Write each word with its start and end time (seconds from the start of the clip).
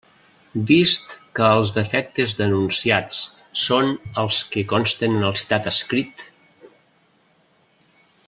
Vist 0.69 1.11
que 1.39 1.49
els 1.57 1.73
defectes 1.75 2.33
denunciats 2.39 3.19
són 3.65 3.93
els 4.23 4.39
que 4.55 4.63
consten 4.73 5.19
en 5.21 5.29
el 5.29 5.37
citat 5.43 5.71
escrit. 5.75 6.25